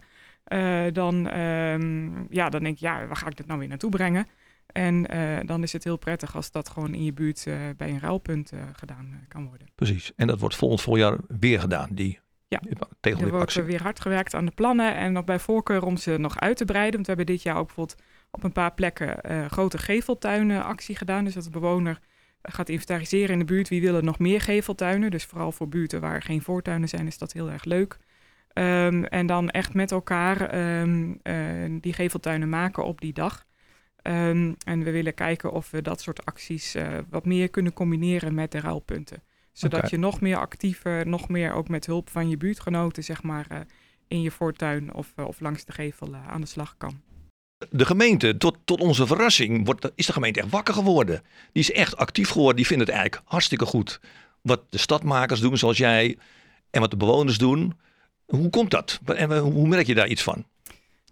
dan, 0.94 1.28
ehm, 1.30 2.24
ja, 2.30 2.50
dan 2.50 2.64
denk 2.64 2.78
je, 2.78 2.86
ja, 2.86 3.08
waar 3.08 3.16
ga 3.16 3.28
ik 3.28 3.38
dit 3.38 3.48
nou 3.48 3.60
weer 3.60 3.68
naartoe 3.68 3.90
brengen? 3.90 4.28
En 4.72 5.04
dan 5.46 5.64
is 5.64 5.74
het 5.74 5.84
heel 5.84 5.98
prettig 5.98 6.36
als 6.36 6.52
dat 6.52 6.70
gewoon 6.70 6.94
in 6.94 7.04
je 7.04 7.14
buurt 7.14 7.48
bij 7.78 7.90
een 7.90 8.00
ruilpunt 8.00 8.52
gedaan 8.74 9.26
kan 9.28 9.48
worden. 9.48 9.68
Precies. 9.76 10.12
En 10.16 10.28
dat 10.28 10.40
wordt 10.40 10.56
volgend 10.56 10.82
voorjaar 10.82 11.18
weer 11.28 11.60
gedaan, 11.60 11.90
die 11.92 12.20
ja, 12.48 12.62
er 13.02 13.30
wordt 13.30 13.66
weer 13.66 13.82
hard 13.82 14.00
gewerkt 14.00 14.34
aan 14.34 14.46
de 14.46 14.52
plannen 14.52 14.96
en 14.96 15.12
nog 15.12 15.24
bij 15.24 15.40
voorkeur 15.40 15.84
om 15.84 15.98
ze 15.98 16.18
nog 16.18 16.40
uit 16.40 16.58
te 16.58 16.66
breiden. 16.66 16.94
Want 16.94 17.06
we 17.06 17.14
hebben 17.14 17.36
dit 17.36 17.44
jaar 17.44 17.58
ook 17.58 17.66
bijvoorbeeld 17.66 18.02
op 18.32 18.44
een 18.44 18.52
paar 18.52 18.74
plekken 18.74 19.18
grote 19.52 19.78
geveltuinenactie 19.78 20.96
gedaan. 20.96 21.24
Dus 21.24 21.34
dat 21.34 21.44
de 21.44 21.50
bewoner 21.50 22.00
gaat 22.42 22.70
inventariseren 22.70 23.30
in 23.30 23.40
de 23.40 23.46
buurt 23.46 23.70
wie 23.70 23.82
willen 23.82 24.06
nog 24.06 24.20
meer 24.20 24.42
geveltuinen. 24.42 25.12
Dus 25.12 25.26
vooral 25.26 25.52
voor 25.52 25.70
buurten 25.70 26.02
waar 26.02 26.22
geen 26.22 26.42
voortuinen 26.42 26.90
zijn 26.90 27.08
is 27.08 27.18
dat 27.18 27.34
heel 27.34 27.52
erg 27.52 27.64
leuk. 27.64 27.98
Um, 28.54 29.06
en 29.06 29.26
dan 29.26 29.50
echt 29.50 29.74
met 29.74 29.92
elkaar 29.92 30.56
um, 30.82 31.20
uh, 31.24 31.78
die 31.82 31.94
geveltuinen 31.94 32.50
maken 32.50 32.86
op 32.86 33.02
die 33.02 33.14
dag. 33.14 33.46
Um, 34.04 34.56
en 34.66 34.84
we 34.84 34.92
willen 34.92 35.14
kijken 35.14 35.52
of 35.52 35.72
we 35.72 35.82
dat 35.82 36.02
soort 36.02 36.26
acties 36.26 36.76
uh, 36.76 36.98
wat 37.10 37.26
meer 37.26 37.50
kunnen 37.50 37.74
combineren 37.74 38.34
met 38.34 38.52
de 38.52 38.60
ruilpunten 38.60 39.24
zodat 39.60 39.90
je 39.90 39.98
nog 39.98 40.22
meer 40.22 40.38
actiever, 40.38 41.08
nog 41.08 41.30
meer 41.30 41.54
ook 41.54 41.68
met 41.68 41.86
hulp 41.86 42.10
van 42.10 42.30
je 42.30 42.38
buurtgenoten, 42.38 43.04
zeg 43.04 43.24
maar, 43.24 43.48
uh, 43.52 43.60
in 44.08 44.22
je 44.22 44.32
voortuin 44.32 44.94
of, 44.94 45.14
uh, 45.16 45.28
of 45.28 45.40
langs 45.40 45.66
de 45.66 45.72
gevel 45.72 46.16
aan 46.16 46.42
de 46.42 46.48
slag 46.48 46.76
kan. 46.78 47.02
De 47.70 47.86
gemeente, 47.86 48.38
tot, 48.38 48.58
tot 48.64 48.80
onze 48.80 49.08
verrassing, 49.08 49.66
wordt, 49.66 49.92
is 49.96 50.06
de 50.06 50.14
gemeente 50.14 50.40
echt 50.40 50.50
wakker 50.50 50.74
geworden. 50.74 51.22
Die 51.52 51.64
is 51.64 51.72
echt 51.72 51.98
actief 51.98 52.30
geworden. 52.30 52.56
Die 52.56 52.66
vindt 52.66 52.84
het 52.84 52.92
eigenlijk 52.92 53.22
hartstikke 53.26 53.66
goed. 53.66 54.00
Wat 54.42 54.62
de 54.70 54.78
stadmakers 54.78 55.40
doen, 55.40 55.58
zoals 55.58 55.78
jij, 55.78 56.18
en 56.70 56.82
wat 56.82 56.92
de 56.92 56.98
bewoners 56.98 57.38
doen. 57.38 57.80
Hoe 58.26 58.50
komt 58.50 58.72
dat? 58.72 59.00
En 59.06 59.38
hoe 59.38 59.68
merk 59.68 59.88
je 59.88 59.96
daar 59.96 60.08
iets 60.08 60.24
van? 60.24 60.46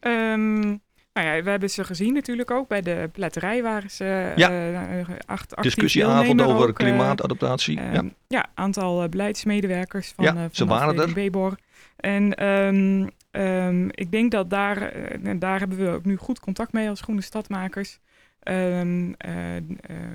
Um, 0.01 0.81
nou 1.21 1.35
ja, 1.35 1.43
we 1.43 1.49
hebben 1.49 1.69
ze 1.69 1.83
gezien 1.83 2.13
natuurlijk 2.13 2.51
ook. 2.51 2.67
Bij 2.67 2.81
de 2.81 3.09
pletterij 3.11 3.63
waren 3.63 3.91
ze 3.91 4.31
ja. 4.35 4.71
uh, 4.71 5.05
acht, 5.25 5.53
Discussieavond 5.61 6.41
over 6.41 6.61
ook, 6.61 6.67
eh, 6.67 6.73
klimaatadaptatie. 6.73 7.79
Uh, 7.79 7.93
ja, 7.93 8.03
ja 8.27 8.45
aantal 8.53 9.09
beleidsmedewerkers 9.09 10.13
van, 10.15 10.25
ja, 10.25 10.47
ze 10.51 10.65
waren 10.65 10.99
er. 10.99 11.13
Bebor. 11.13 11.57
En 11.97 12.45
um, 12.45 13.09
um, 13.31 13.89
ik 13.91 14.11
denk 14.11 14.31
dat 14.31 14.49
daar, 14.49 14.93
daar 15.39 15.59
hebben 15.59 15.77
we 15.77 15.89
ook 15.89 16.05
nu 16.05 16.15
goed 16.15 16.39
contact 16.39 16.73
mee 16.73 16.89
als 16.89 17.01
groene 17.01 17.21
stadmakers. 17.21 17.99
Um, 18.43 19.15
uh, 19.25 19.55
uh, 19.55 19.61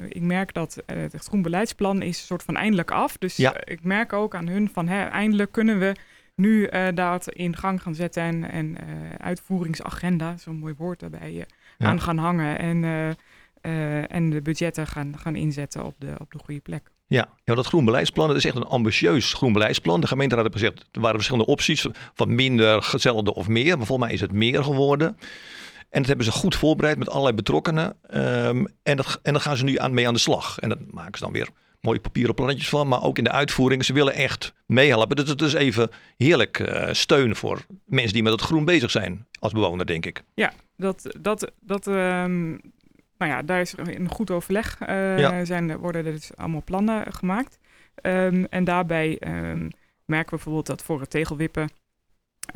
ik 0.09 0.21
merk 0.21 0.55
dat 0.55 0.77
uh, 0.87 1.03
het 1.03 1.25
groen 1.25 1.43
beleidsplan 1.43 2.03
is 2.03 2.19
een 2.19 2.27
soort 2.27 2.43
van 2.43 2.57
eindelijk 2.57 2.91
af. 2.91 3.19
Dus 3.19 3.37
ja. 3.37 3.65
ik 3.65 3.85
merk 3.85 4.13
ook 4.13 4.35
aan 4.35 4.49
hun 4.49 4.71
van 4.73 4.89
hè, 4.89 5.05
eindelijk 5.05 5.53
kunnen 5.53 5.79
we 5.79 5.95
nu 6.43 6.69
uh, 6.71 6.89
dat 6.95 7.29
in 7.29 7.57
gang 7.57 7.83
gaan 7.83 7.95
zetten 7.95 8.23
en, 8.23 8.51
en 8.51 8.67
uh, 8.67 8.77
uitvoeringsagenda, 9.17 10.37
zo'n 10.37 10.59
mooi 10.59 10.75
woord 10.77 11.01
daarbij, 11.01 11.33
uh, 11.33 11.43
aan 11.89 12.01
gaan 12.01 12.19
hangen. 12.19 12.59
En, 12.59 12.85
en 14.09 14.31
de 14.31 14.43
budgetten 14.43 14.87
gaan, 14.87 15.19
gaan 15.19 15.37
inzetten 15.37 15.85
op 15.85 15.95
de, 15.99 16.15
op 16.19 16.33
de 16.33 16.39
goede 16.39 16.61
plek. 16.61 16.91
Ja, 17.07 17.29
ja, 17.45 17.55
dat 17.55 17.67
groen 17.67 17.85
beleidsplan, 17.85 18.29
dat 18.29 18.37
is 18.37 18.45
echt 18.45 18.57
een 18.57 18.63
ambitieus 18.63 19.33
groen 19.33 19.53
beleidsplan. 19.53 20.01
De 20.01 20.07
gemeenteraad 20.07 20.45
heeft 20.45 20.57
gezegd, 20.57 20.89
er 20.93 21.01
waren 21.01 21.17
verschillende 21.17 21.51
opties, 21.51 21.87
van 22.15 22.35
minder, 22.35 22.89
hetzelfde 22.91 23.35
of 23.35 23.49
meer. 23.49 23.77
Maar 23.77 23.87
volgens 23.87 24.07
mij 24.07 24.17
is 24.17 24.21
het 24.21 24.33
meer 24.33 24.65
geworden. 24.65 25.17
En 25.91 25.99
dat 25.99 26.07
hebben 26.07 26.27
ze 26.27 26.33
goed 26.33 26.55
voorbereid 26.57 26.99
met 26.99 27.09
allerlei 27.09 27.35
betrokkenen. 27.35 27.97
Um, 28.15 28.67
en, 28.83 28.97
dat, 28.97 29.21
en 29.23 29.33
daar 29.33 29.43
gaan 29.43 29.57
ze 29.57 29.65
nu 29.65 29.79
aan, 29.79 29.95
mee 29.95 30.07
aan 30.07 30.15
de 30.15 30.21
slag. 30.21 30.59
En 30.59 30.69
dat 30.69 30.79
maken 30.91 31.19
ze 31.19 31.25
dan 31.25 31.33
weer 31.33 31.49
mooie 31.83 32.01
papieren 32.01 32.35
plannetjes 32.35 32.69
van, 32.69 32.89
maar 32.89 33.03
ook 33.03 33.19
in 33.19 33.25
de 33.25 33.31
uitvoering. 33.31 33.85
Ze 33.85 33.93
willen 33.93 34.15
echt 34.15 34.55
meehelpen. 34.67 35.17
Dus 35.17 35.29
het 35.29 35.43
is 35.43 35.53
even 35.53 35.91
heerlijk 36.17 36.59
uh, 36.59 36.89
steun 36.93 37.37
voor 37.37 37.67
mensen 37.85 38.13
die 38.13 38.23
met 38.23 38.33
het 38.33 38.41
groen 38.41 38.65
bezig 38.65 38.91
zijn 38.91 39.27
als 39.39 39.53
bewoner, 39.53 39.87
denk 39.87 40.07
ik. 40.07 40.23
Ja, 40.35 40.53
dat, 40.77 41.17
dat, 41.21 41.53
dat, 41.61 41.87
um, 41.87 42.51
nou 43.19 43.31
ja, 43.31 43.43
daar 43.43 43.61
is 43.61 43.75
een 43.77 44.11
goed 44.11 44.31
overleg. 44.31 44.79
Uh, 44.81 45.19
ja. 45.19 45.45
zijn, 45.45 45.77
worden 45.77 46.07
er 46.07 46.13
dus 46.13 46.37
allemaal 46.37 46.63
plannen 46.65 47.13
gemaakt. 47.13 47.59
Um, 48.03 48.45
en 48.45 48.65
daarbij 48.65 49.19
um, 49.21 49.71
merken 50.05 50.31
we 50.31 50.37
bijvoorbeeld 50.37 50.67
dat 50.67 50.83
voor 50.83 51.01
het 51.01 51.11
tegelwippen. 51.11 51.71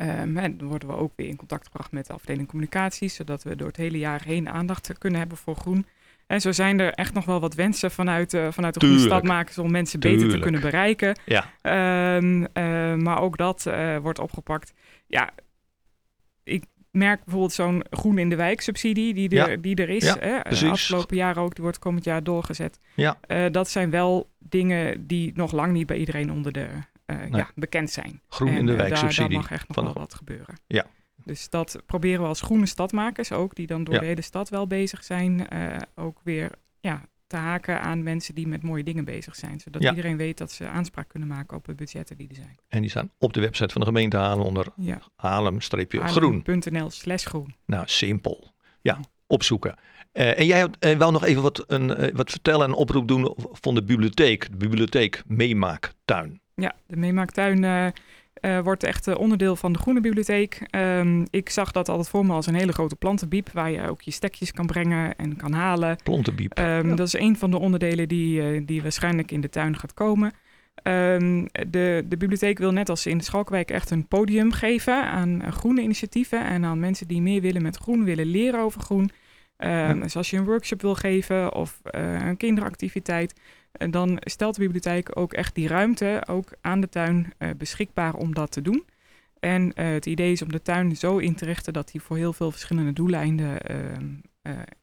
Um, 0.01 0.37
en 0.37 0.57
dan 0.57 0.67
worden 0.67 0.87
we 0.87 0.95
ook 0.95 1.11
weer 1.15 1.27
in 1.27 1.35
contact 1.35 1.65
gebracht 1.65 1.91
met 1.91 2.07
de 2.07 2.13
afdeling 2.13 2.47
communicatie, 2.47 3.09
zodat 3.09 3.43
we 3.43 3.55
door 3.55 3.67
het 3.67 3.77
hele 3.77 3.97
jaar 3.97 4.23
heen 4.23 4.49
aandacht 4.49 4.97
kunnen 4.97 5.19
hebben 5.19 5.37
voor 5.37 5.55
groen. 5.55 5.85
En 6.27 6.41
zo 6.41 6.51
zijn 6.51 6.79
er 6.79 6.93
echt 6.93 7.13
nog 7.13 7.25
wel 7.25 7.39
wat 7.39 7.53
wensen 7.53 7.91
vanuit, 7.91 8.33
uh, 8.33 8.47
vanuit 8.51 8.73
de 8.73 8.87
goede 8.87 8.99
stadmakers 8.99 9.57
om 9.57 9.71
mensen 9.71 9.99
beter 9.99 10.29
te 10.29 10.39
kunnen 10.39 10.61
bereiken. 10.61 11.19
Ja. 11.25 11.45
Um, 12.17 12.41
uh, 12.41 12.47
maar 12.93 13.21
ook 13.21 13.37
dat 13.37 13.65
uh, 13.67 13.97
wordt 13.97 14.19
opgepakt. 14.19 14.73
Ja, 15.07 15.29
ik 16.43 16.63
merk 16.91 17.23
bijvoorbeeld 17.23 17.53
zo'n 17.53 17.83
groen 17.89 18.17
in 18.17 18.29
de 18.29 18.35
wijk 18.35 18.61
subsidie 18.61 19.13
die 19.13 19.29
er, 19.29 19.49
ja. 19.49 19.57
die 19.57 19.75
er 19.75 19.89
is. 19.89 20.03
Ja, 20.03 20.17
hè? 20.19 20.39
De 20.49 20.69
afgelopen 20.69 21.15
jaar 21.15 21.37
ook, 21.37 21.55
die 21.55 21.63
wordt 21.63 21.79
komend 21.79 22.03
jaar 22.03 22.23
doorgezet. 22.23 22.79
Ja. 22.95 23.17
dat 23.51 23.69
zijn 23.69 23.89
wel 23.89 24.29
dingen 24.39 25.07
die 25.07 25.31
nog 25.35 25.51
lang 25.51 25.73
niet 25.73 25.87
bij 25.87 25.97
iedereen 25.97 26.31
onder 26.31 26.51
de 26.51 26.67
nee. 27.05 27.31
ja, 27.31 27.49
bekend 27.55 27.91
zijn. 27.91 28.21
Groen 28.29 28.49
en, 28.49 28.57
in 28.57 28.65
de 28.65 28.75
wijk 28.75 28.97
subsidie. 28.97 29.29
Daar 29.29 29.39
mag 29.39 29.51
echt 29.51 29.67
nog 29.67 29.83
wel 29.83 29.93
wat 29.93 30.13
gebeuren. 30.13 30.55
Ja, 30.67 30.85
dus 31.27 31.49
dat 31.49 31.81
proberen 31.85 32.21
we 32.21 32.27
als 32.27 32.41
groene 32.41 32.65
stadmakers 32.65 33.31
ook, 33.31 33.55
die 33.55 33.67
dan 33.67 33.83
door 33.83 33.99
de 33.99 34.05
hele 34.05 34.21
stad 34.21 34.49
wel 34.49 34.67
bezig 34.67 35.03
zijn, 35.03 35.47
uh, 35.53 35.77
ook 35.95 36.19
weer 36.23 36.51
ja, 36.79 37.01
te 37.27 37.35
haken 37.35 37.81
aan 37.81 38.03
mensen 38.03 38.35
die 38.35 38.47
met 38.47 38.63
mooie 38.63 38.83
dingen 38.83 39.05
bezig 39.05 39.35
zijn. 39.35 39.59
Zodat 39.59 39.81
ja. 39.81 39.89
iedereen 39.89 40.17
weet 40.17 40.37
dat 40.37 40.51
ze 40.51 40.67
aanspraak 40.67 41.07
kunnen 41.07 41.29
maken 41.29 41.57
op 41.57 41.65
de 41.65 41.75
budgetten 41.75 42.17
die 42.17 42.29
er 42.29 42.35
zijn. 42.35 42.57
En 42.67 42.81
die 42.81 42.89
staan 42.89 43.11
op 43.17 43.33
de 43.33 43.39
website 43.39 43.71
van 43.71 43.81
de 43.81 43.87
gemeente 43.87 44.17
Halen 44.17 44.45
onder 44.45 44.67
ja. 44.75 45.01
Halem-groen. 45.15 46.43
Slash 46.89 47.25
groen. 47.25 47.55
Nou, 47.65 47.83
simpel. 47.87 48.51
Ja, 48.81 48.99
opzoeken. 49.27 49.75
Uh, 50.13 50.39
en 50.39 50.45
jij 50.45 50.67
uh, 50.79 50.97
wou 50.97 51.11
nog 51.11 51.25
even 51.25 51.41
wat, 51.41 51.63
een, 51.67 52.15
wat 52.15 52.29
vertellen 52.29 52.67
en 52.67 52.73
oproep 52.73 53.07
doen 53.07 53.33
van 53.51 53.75
de 53.75 53.83
bibliotheek. 53.83 54.51
De 54.51 54.57
bibliotheek 54.57 55.23
Meemaaktuin. 55.27 56.41
Ja, 56.55 56.75
de 56.87 56.97
Meemaaktuin 56.97 57.93
uh, 58.41 58.59
wordt 58.59 58.83
echt 58.83 59.07
uh, 59.07 59.17
onderdeel 59.17 59.55
van 59.55 59.73
de 59.73 59.79
Groene 59.79 60.01
Bibliotheek. 60.01 60.61
Um, 60.71 61.25
ik 61.29 61.49
zag 61.49 61.71
dat 61.71 61.89
altijd 61.89 62.09
voor 62.09 62.25
me 62.25 62.33
als 62.33 62.47
een 62.47 62.55
hele 62.55 62.71
grote 62.71 62.95
plantenbiep, 62.95 63.49
waar 63.53 63.71
je 63.71 63.89
ook 63.89 64.01
je 64.01 64.11
stekjes 64.11 64.51
kan 64.51 64.65
brengen 64.65 65.15
en 65.15 65.35
kan 65.35 65.53
halen. 65.53 65.97
Plantenbiep. 66.03 66.59
Um, 66.59 66.89
ja. 66.89 66.95
Dat 66.95 67.07
is 67.07 67.19
een 67.19 67.37
van 67.37 67.51
de 67.51 67.59
onderdelen 67.59 68.07
die, 68.07 68.41
uh, 68.41 68.61
die 68.65 68.81
waarschijnlijk 68.81 69.31
in 69.31 69.41
de 69.41 69.49
tuin 69.49 69.77
gaat 69.77 69.93
komen. 69.93 70.33
Um, 70.83 71.47
de, 71.51 72.05
de 72.07 72.17
bibliotheek 72.17 72.57
wil 72.57 72.71
net 72.71 72.89
als 72.89 73.05
in 73.05 73.17
de 73.17 73.23
Schalkwijk 73.23 73.71
echt 73.71 73.89
een 73.89 74.07
podium 74.07 74.51
geven 74.51 75.05
aan 75.05 75.53
groene 75.53 75.81
initiatieven 75.81 76.45
en 76.45 76.65
aan 76.65 76.79
mensen 76.79 77.07
die 77.07 77.21
meer 77.21 77.41
willen 77.41 77.61
met 77.61 77.77
groen, 77.77 78.03
willen 78.03 78.25
leren 78.25 78.59
over 78.59 78.81
groen. 78.81 79.09
Ja. 79.57 79.93
Dus 79.93 80.15
als 80.15 80.29
je 80.29 80.37
een 80.37 80.45
workshop 80.45 80.81
wil 80.81 80.95
geven 80.95 81.53
of 81.53 81.79
een 81.83 82.37
kinderactiviteit, 82.37 83.33
en 83.77 83.91
dan 83.91 84.17
stelt 84.19 84.55
de 84.55 84.61
bibliotheek 84.61 85.17
ook 85.17 85.33
echt 85.33 85.55
die 85.55 85.67
ruimte 85.67 86.23
ook 86.27 86.49
aan 86.61 86.81
de 86.81 86.89
tuin 86.89 87.33
uh, 87.39 87.49
beschikbaar 87.57 88.13
om 88.13 88.33
dat 88.33 88.51
te 88.51 88.61
doen. 88.61 88.85
En 89.39 89.61
uh, 89.61 89.71
het 89.75 90.05
idee 90.05 90.31
is 90.31 90.41
om 90.41 90.51
de 90.51 90.61
tuin 90.61 90.95
zo 90.95 91.17
in 91.17 91.35
te 91.35 91.45
richten 91.45 91.73
dat 91.73 91.91
die 91.91 92.01
voor 92.01 92.17
heel 92.17 92.33
veel 92.33 92.51
verschillende 92.51 92.93
doeleinden 92.93 93.57
uh, 93.71 93.77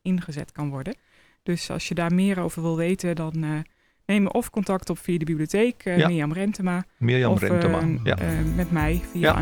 ingezet 0.02 0.52
kan 0.52 0.70
worden. 0.70 0.94
Dus 1.42 1.70
als 1.70 1.88
je 1.88 1.94
daar 1.94 2.14
meer 2.14 2.40
over 2.40 2.62
wil 2.62 2.76
weten, 2.76 3.16
dan 3.16 3.64
neem 4.06 4.26
of 4.26 4.50
contact 4.50 4.90
op 4.90 4.98
via 4.98 5.18
de 5.18 5.24
bibliotheek, 5.24 5.84
ja. 5.84 6.06
Mirjam 6.06 6.32
Rentema. 6.32 6.84
Mirjam 6.96 7.32
of, 7.32 7.40
Rentema, 7.40 7.82
ja. 8.04 8.16
met 8.54 8.70
mij 8.70 9.00
via 9.10 9.20
ja. 9.20 9.32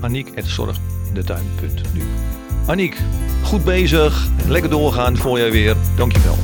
Aniek.zorgindetuin.nu 0.00 2.43
Aniek, 2.66 2.96
goed 3.42 3.64
bezig. 3.64 4.28
Lekker 4.48 4.70
doorgaan 4.70 5.16
voor 5.16 5.38
jij 5.38 5.50
weer. 5.50 5.76
Dankjewel. 5.96 6.36